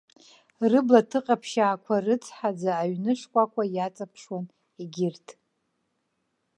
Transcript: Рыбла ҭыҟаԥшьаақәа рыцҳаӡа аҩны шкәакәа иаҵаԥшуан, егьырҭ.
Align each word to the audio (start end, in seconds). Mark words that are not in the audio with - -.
Рыбла 0.71 1.01
ҭыҟаԥшьаақәа 1.09 1.95
рыцҳаӡа 2.05 2.71
аҩны 2.81 3.11
шкәакәа 3.19 3.63
иаҵаԥшуан, 3.75 4.45
егьырҭ. 4.81 5.27